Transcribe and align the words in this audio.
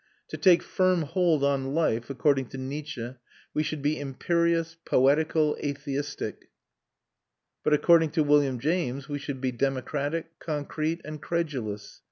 To 0.29 0.35
take 0.37 0.63
firm 0.63 1.03
hold 1.03 1.43
on 1.43 1.75
life, 1.75 2.09
according 2.09 2.47
to 2.47 2.57
Nietzsche, 2.57 3.17
we 3.53 3.61
should 3.61 3.83
be 3.83 3.99
imperious, 3.99 4.75
poetical, 4.83 5.55
atheistic; 5.63 6.49
but 7.63 7.73
according 7.75 8.09
to 8.13 8.23
William 8.23 8.57
James 8.57 9.07
we 9.07 9.19
should 9.19 9.39
be 9.39 9.51
democratic, 9.51 10.39
concrete, 10.39 11.01
and 11.05 11.21
credulous. 11.21 11.99